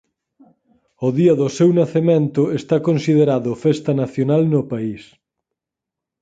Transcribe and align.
O 1.07 1.09
día 1.19 1.33
do 1.41 1.47
seu 1.57 1.69
nacemento 1.79 2.41
está 2.59 2.77
considerado 2.87 3.51
festa 3.65 3.91
nacional 4.01 4.41
no 4.53 4.61
país. 4.71 5.01